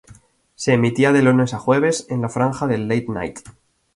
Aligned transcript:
Se 0.55 0.73
emitía 0.73 1.11
de 1.11 1.21
lunes 1.21 1.53
a 1.53 1.59
jueves 1.59 2.07
en 2.09 2.21
la 2.23 2.29
franja 2.29 2.65
del 2.65 2.87
late 2.87 3.05
night. 3.09 3.39